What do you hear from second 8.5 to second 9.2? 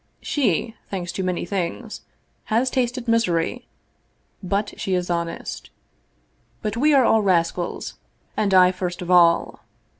I first of